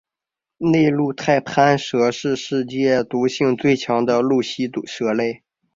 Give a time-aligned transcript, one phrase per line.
[0.57, 5.43] 内陆太攀蛇是世界毒性最强的陆栖蛇类。